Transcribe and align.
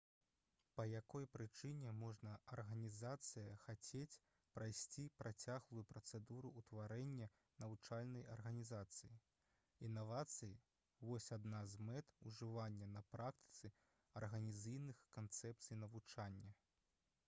па 0.77 0.83
якой 0.99 1.25
прычыне 1.33 1.89
можа 2.03 2.31
арганізацыя 2.53 3.57
хацець 3.65 4.21
прайсці 4.55 5.05
працяглую 5.19 5.83
працэдуру 5.91 6.51
ўтварэння 6.63 7.27
навучальнай 7.65 8.25
арганізацыі 8.37 9.11
інавацыі 9.91 10.57
вось 11.13 11.29
адна 11.39 11.61
з 11.77 11.87
мэт 11.91 12.17
ужывання 12.33 12.91
на 12.97 13.05
практыцы 13.13 13.73
арганізацыйных 14.25 15.07
канцэпцый 15.21 15.83
навучання 15.87 16.57